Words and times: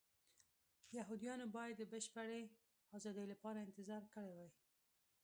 یهودیانو 0.97 1.45
باید 1.55 1.75
د 1.77 1.83
بشپړې 1.93 2.41
ازادۍ 2.97 3.25
لپاره 3.33 3.57
انتظار 3.67 4.03
کړی 4.13 4.31
وای. 4.37 4.51